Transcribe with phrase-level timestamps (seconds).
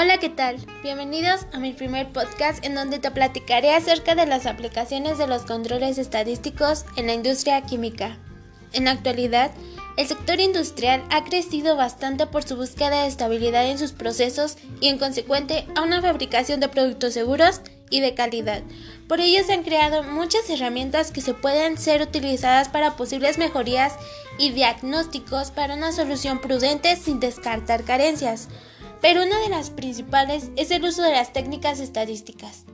[0.00, 0.58] Hola, ¿qué tal?
[0.84, 5.42] Bienvenidos a mi primer podcast en donde te platicaré acerca de las aplicaciones de los
[5.42, 8.16] controles estadísticos en la industria química.
[8.72, 9.50] En la actualidad,
[9.96, 14.86] el sector industrial ha crecido bastante por su búsqueda de estabilidad en sus procesos y
[14.86, 17.60] en consecuente a una fabricación de productos seguros
[17.90, 18.62] y de calidad.
[19.08, 23.94] Por ello se han creado muchas herramientas que se pueden ser utilizadas para posibles mejorías
[24.38, 28.48] y diagnósticos para una solución prudente sin descartar carencias
[29.00, 32.64] pero una de las principales es el uso de las técnicas estadísticas.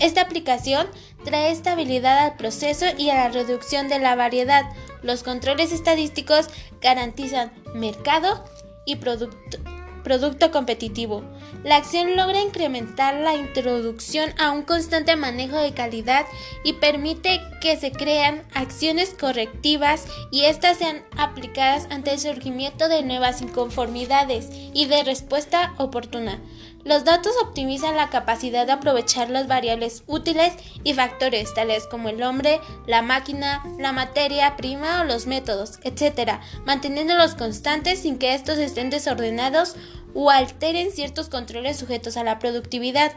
[0.00, 0.88] Esta aplicación
[1.24, 4.64] trae estabilidad al proceso y a la reducción de la variedad.
[5.02, 6.48] Los controles estadísticos
[6.80, 8.44] garantizan mercado
[8.86, 9.58] y producto,
[10.04, 11.24] producto competitivo.
[11.64, 16.26] La acción logra incrementar la introducción a un constante manejo de calidad
[16.62, 23.02] y permite que se crean acciones correctivas y éstas sean aplicadas ante el surgimiento de
[23.02, 26.40] nuevas inconformidades y de respuesta oportuna.
[26.84, 30.52] Los datos optimizan la capacidad de aprovechar las variables útiles
[30.84, 36.40] y factores tales como el hombre, la máquina, la materia prima o los métodos, etc.,
[36.66, 39.76] manteniéndolos constantes sin que estos estén desordenados
[40.14, 43.12] o alteren ciertos controles sujetos a la productividad.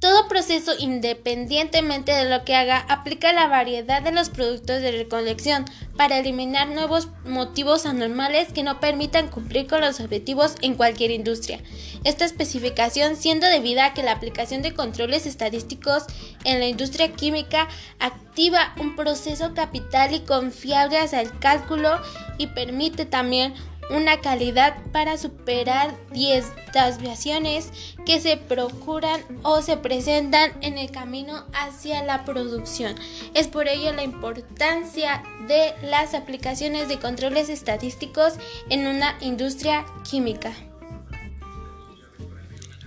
[0.00, 5.66] Todo proceso, independientemente de lo que haga, aplica la variedad de los productos de recolección
[5.94, 11.60] para eliminar nuevos motivos anormales que no permitan cumplir con los objetivos en cualquier industria.
[12.02, 16.04] Esta especificación siendo debida a que la aplicación de controles estadísticos
[16.44, 22.00] en la industria química activa un proceso capital y confiable hacia el cálculo
[22.38, 23.52] y permite también
[23.90, 27.70] una calidad para superar 10 desviaciones
[28.06, 32.94] que se procuran o se presentan en el camino hacia la producción.
[33.34, 38.34] Es por ello la importancia de las aplicaciones de controles estadísticos
[38.68, 40.52] en una industria química.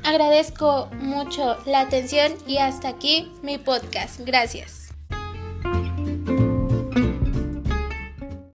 [0.03, 4.19] Agradezco mucho la atención y hasta aquí mi podcast.
[4.19, 4.82] Gracias.